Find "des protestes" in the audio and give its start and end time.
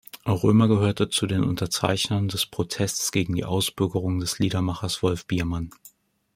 2.27-3.11